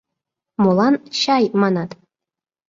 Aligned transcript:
Молан 0.61 0.93
«чай» 1.19 1.43
манат?.. 1.61 1.89